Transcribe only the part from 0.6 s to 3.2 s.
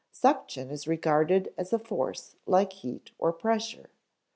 is regarded as a force like heat